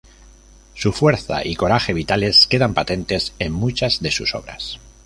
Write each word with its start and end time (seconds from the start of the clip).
Su 0.73 0.93
fuerza 0.93 1.45
y 1.45 1.55
coraje 1.55 1.93
vitales 1.93 2.47
quedan 2.47 2.73
patentes 2.73 3.33
en 3.37 3.51
muchas 3.51 4.01
de 4.01 4.09
sus 4.09 4.33
obras. 4.33 4.79